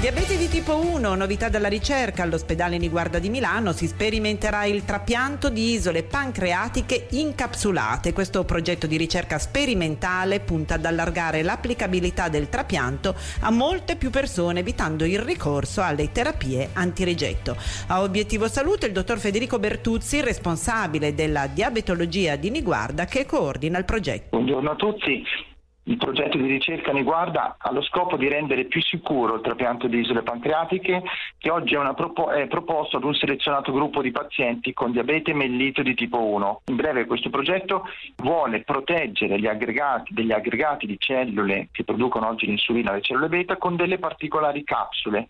Diabete 0.00 0.38
di 0.38 0.48
tipo 0.48 0.76
1, 0.76 1.14
novità 1.14 1.50
dalla 1.50 1.68
ricerca, 1.68 2.22
all'ospedale 2.22 2.78
Niguarda 2.78 3.18
di 3.18 3.28
Milano 3.28 3.72
si 3.72 3.86
sperimenterà 3.86 4.64
il 4.64 4.86
trapianto 4.86 5.50
di 5.50 5.72
isole 5.72 6.04
pancreatiche 6.04 7.08
incapsulate. 7.10 8.14
Questo 8.14 8.44
progetto 8.44 8.86
di 8.86 8.96
ricerca 8.96 9.38
sperimentale 9.38 10.40
punta 10.40 10.76
ad 10.76 10.86
allargare 10.86 11.42
l'applicabilità 11.42 12.30
del 12.30 12.48
trapianto 12.48 13.14
a 13.40 13.50
molte 13.50 13.96
più 13.96 14.08
persone, 14.08 14.60
evitando 14.60 15.04
il 15.04 15.18
ricorso 15.18 15.82
alle 15.82 16.10
terapie 16.10 16.70
antirigetto. 16.72 17.54
A 17.88 18.00
obiettivo 18.00 18.48
salute 18.48 18.86
il 18.86 18.92
dottor 18.92 19.18
Federico 19.18 19.58
Bertuzzi, 19.58 20.22
responsabile 20.22 21.14
della 21.14 21.46
diabetologia 21.46 22.36
di 22.36 22.48
Niguarda, 22.48 23.04
che 23.04 23.26
coordina 23.26 23.76
il 23.76 23.84
progetto. 23.84 24.28
Buongiorno 24.30 24.70
a 24.70 24.76
tutti. 24.76 25.22
Il 25.90 25.96
progetto 25.96 26.38
di 26.38 26.46
ricerca 26.46 26.92
Niguarda 26.92 27.56
ha 27.58 27.72
lo 27.72 27.82
scopo 27.82 28.16
di 28.16 28.28
rendere 28.28 28.66
più 28.66 28.80
sicuro 28.80 29.34
il 29.34 29.40
trapianto 29.40 29.88
di 29.88 29.98
isole 29.98 30.22
pancreatiche 30.22 31.02
che 31.36 31.50
oggi 31.50 31.74
è, 31.74 31.94
propo- 31.96 32.30
è, 32.30 32.46
proposto 32.46 32.98
ad 32.98 33.02
un 33.02 33.12
selezionato 33.12 33.72
gruppo 33.72 34.00
di 34.00 34.12
pazienti 34.12 34.72
con 34.72 34.92
diabete 34.92 35.34
mellito 35.34 35.82
di 35.82 35.94
tipo 35.94 36.22
1. 36.22 36.60
In 36.66 36.76
breve 36.76 37.06
questo 37.06 37.28
progetto 37.28 37.88
vuole 38.18 38.62
proteggere 38.62 39.40
gli 39.40 39.48
aggregati, 39.48 40.14
degli 40.14 40.30
aggregati 40.30 40.86
di 40.86 40.96
cellule 40.96 41.70
che 41.72 41.82
producono 41.82 42.28
oggi 42.28 42.46
l'insulina, 42.46 42.92
le 42.92 43.00
cellule 43.00 43.28
beta, 43.28 43.56
con 43.56 43.74
delle 43.74 43.98
particolari 43.98 44.62
capsule 44.62 45.26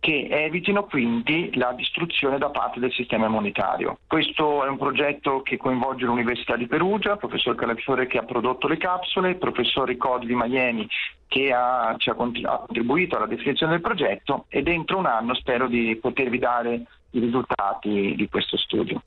che 0.00 0.28
evitino 0.30 0.84
quindi 0.84 1.50
la 1.54 1.72
distruzione 1.72 2.38
da 2.38 2.50
parte 2.50 2.80
del 2.80 2.92
sistema 2.92 3.26
immunitario. 3.26 3.98
Questo 4.06 4.64
è 4.64 4.68
un 4.68 4.78
progetto 4.78 5.42
che 5.42 5.56
coinvolge 5.56 6.04
l'Università 6.04 6.56
di 6.56 6.66
Perugia, 6.66 7.12
il 7.12 7.18
professor 7.18 7.54
Calafiore 7.54 8.06
che 8.06 8.18
ha 8.18 8.22
prodotto 8.22 8.68
le 8.68 8.76
capsule, 8.76 9.30
il 9.30 9.36
professor 9.36 9.86
Ricodi 9.86 10.26
di 10.26 10.34
Miami 10.34 10.88
che 11.26 11.52
ha, 11.52 11.94
ci 11.98 12.10
ha 12.10 12.14
contribuito 12.14 13.16
alla 13.16 13.26
definizione 13.26 13.72
del 13.72 13.82
progetto 13.82 14.46
e 14.48 14.62
dentro 14.62 14.98
un 14.98 15.06
anno 15.06 15.34
spero 15.34 15.68
di 15.68 15.96
potervi 16.00 16.38
dare 16.38 16.82
i 17.10 17.20
risultati 17.20 18.14
di 18.16 18.28
questo 18.28 18.56
studio. 18.56 19.02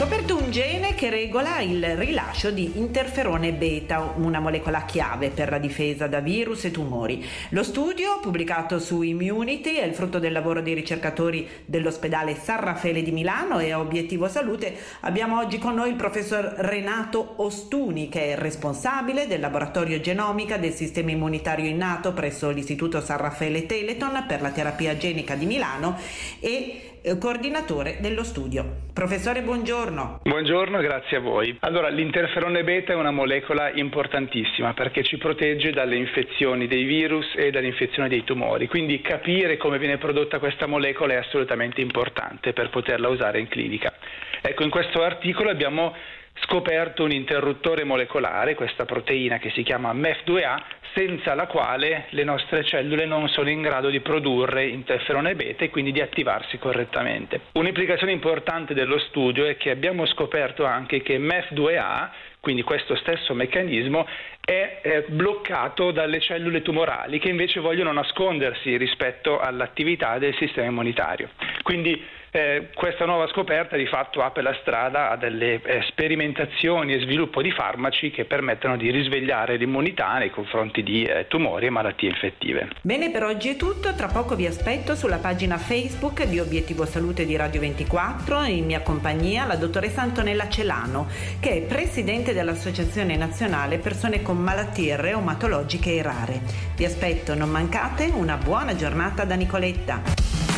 Scoperto 0.00 0.34
un 0.34 0.50
gene 0.50 0.94
che 0.94 1.10
regola 1.10 1.60
il 1.60 1.94
rilascio 1.94 2.50
di 2.50 2.78
interferone 2.78 3.52
beta, 3.52 4.14
una 4.16 4.40
molecola 4.40 4.86
chiave 4.86 5.28
per 5.28 5.50
la 5.50 5.58
difesa 5.58 6.06
da 6.06 6.20
virus 6.20 6.64
e 6.64 6.70
tumori. 6.70 7.22
Lo 7.50 7.62
studio, 7.62 8.18
pubblicato 8.18 8.78
su 8.78 9.02
Immunity, 9.02 9.74
è 9.74 9.84
il 9.84 9.92
frutto 9.92 10.18
del 10.18 10.32
lavoro 10.32 10.62
dei 10.62 10.72
ricercatori 10.72 11.46
dell'ospedale 11.66 12.34
San 12.34 12.60
Raffaele 12.60 13.02
di 13.02 13.12
Milano 13.12 13.58
e 13.58 13.72
a 13.72 13.78
Obiettivo 13.78 14.26
Salute 14.26 14.74
abbiamo 15.00 15.38
oggi 15.38 15.58
con 15.58 15.74
noi 15.74 15.90
il 15.90 15.96
professor 15.96 16.44
Renato 16.56 17.34
Ostuni, 17.36 18.08
che 18.08 18.32
è 18.32 18.36
responsabile 18.36 19.26
del 19.26 19.40
laboratorio 19.40 20.00
genomica 20.00 20.56
del 20.56 20.72
sistema 20.72 21.10
immunitario 21.10 21.68
innato 21.68 22.14
presso 22.14 22.48
l'Istituto 22.48 23.02
San 23.02 23.18
Raffaele 23.18 23.66
Teleton 23.66 24.24
per 24.26 24.40
la 24.40 24.50
terapia 24.50 24.96
genica 24.96 25.34
di 25.34 25.44
Milano 25.44 25.98
e 26.40 26.89
eh, 27.02 27.18
coordinatore 27.18 27.98
dello 28.00 28.24
studio. 28.24 28.88
Professore, 28.92 29.42
buongiorno. 29.42 30.20
Buongiorno, 30.22 30.80
grazie 30.80 31.16
a 31.18 31.20
voi. 31.20 31.56
Allora, 31.60 31.88
l'interferone 31.88 32.64
beta 32.64 32.92
è 32.92 32.96
una 32.96 33.10
molecola 33.10 33.70
importantissima 33.72 34.74
perché 34.74 35.02
ci 35.02 35.16
protegge 35.16 35.70
dalle 35.70 35.96
infezioni 35.96 36.66
dei 36.66 36.84
virus 36.84 37.26
e 37.36 37.50
dalle 37.50 37.68
infezioni 37.68 38.08
dei 38.08 38.24
tumori, 38.24 38.66
quindi 38.68 39.00
capire 39.00 39.56
come 39.56 39.78
viene 39.78 39.98
prodotta 39.98 40.38
questa 40.38 40.66
molecola 40.66 41.14
è 41.14 41.16
assolutamente 41.16 41.80
importante 41.80 42.52
per 42.52 42.70
poterla 42.70 43.08
usare 43.08 43.40
in 43.40 43.48
clinica. 43.48 43.94
Ecco, 44.42 44.62
in 44.62 44.70
questo 44.70 45.02
articolo 45.02 45.50
abbiamo 45.50 45.94
scoperto 46.34 47.04
un 47.04 47.12
interruttore 47.12 47.84
molecolare, 47.84 48.54
questa 48.54 48.84
proteina 48.84 49.38
che 49.38 49.50
si 49.50 49.62
chiama 49.62 49.92
MEF2A, 49.92 50.62
senza 50.94 51.34
la 51.34 51.46
quale 51.46 52.06
le 52.10 52.24
nostre 52.24 52.64
cellule 52.64 53.06
non 53.06 53.28
sono 53.28 53.48
in 53.48 53.62
grado 53.62 53.90
di 53.90 54.00
produrre 54.00 54.66
interferone 54.66 55.36
beta 55.36 55.64
e 55.64 55.70
quindi 55.70 55.92
di 55.92 56.00
attivarsi 56.00 56.58
correttamente. 56.58 57.42
Un'implicazione 57.52 58.12
importante 58.12 58.74
dello 58.74 58.98
studio 58.98 59.46
è 59.46 59.56
che 59.56 59.70
abbiamo 59.70 60.06
scoperto 60.06 60.64
anche 60.64 61.02
che 61.02 61.18
MEF2A, 61.18 62.08
quindi 62.40 62.62
questo 62.62 62.96
stesso 62.96 63.34
meccanismo, 63.34 64.06
è 64.40 65.04
bloccato 65.08 65.92
dalle 65.92 66.18
cellule 66.18 66.62
tumorali 66.62 67.20
che 67.20 67.28
invece 67.28 67.60
vogliono 67.60 67.92
nascondersi 67.92 68.76
rispetto 68.76 69.38
all'attività 69.38 70.18
del 70.18 70.34
sistema 70.34 70.66
immunitario. 70.66 71.28
Quindi 71.70 72.02
eh, 72.32 72.70
questa 72.74 73.04
nuova 73.04 73.28
scoperta 73.28 73.76
di 73.76 73.86
fatto 73.86 74.22
apre 74.22 74.42
la 74.42 74.56
strada 74.60 75.08
a 75.08 75.16
delle 75.16 75.62
eh, 75.62 75.82
sperimentazioni 75.82 76.94
e 76.94 76.98
sviluppo 76.98 77.42
di 77.42 77.52
farmaci 77.52 78.10
che 78.10 78.24
permettono 78.24 78.76
di 78.76 78.90
risvegliare 78.90 79.56
l'immunità 79.56 80.18
nei 80.18 80.30
confronti 80.30 80.82
di 80.82 81.04
eh, 81.04 81.28
tumori 81.28 81.66
e 81.66 81.70
malattie 81.70 82.08
infettive. 82.08 82.70
Bene, 82.82 83.12
per 83.12 83.22
oggi 83.22 83.50
è 83.50 83.56
tutto. 83.56 83.94
Tra 83.94 84.08
poco 84.08 84.34
vi 84.34 84.46
aspetto 84.46 84.96
sulla 84.96 85.18
pagina 85.18 85.58
Facebook 85.58 86.24
di 86.24 86.40
Obiettivo 86.40 86.86
Salute 86.86 87.24
di 87.24 87.36
Radio 87.36 87.60
24 87.60 88.42
in 88.46 88.64
mia 88.64 88.80
compagnia 88.80 89.46
la 89.46 89.54
dottoressa 89.54 90.02
Antonella 90.02 90.48
Celano, 90.48 91.06
che 91.38 91.50
è 91.50 91.62
presidente 91.62 92.32
dell'Associazione 92.32 93.14
Nazionale 93.16 93.78
Persone 93.78 94.22
con 94.22 94.38
Malattie 94.38 94.96
Reumatologiche 94.96 95.94
e 95.94 96.02
Rare. 96.02 96.40
Vi 96.74 96.84
aspetto, 96.84 97.36
non 97.36 97.48
mancate, 97.48 98.10
una 98.12 98.34
buona 98.34 98.74
giornata 98.74 99.24
da 99.24 99.36
Nicoletta. 99.36 100.49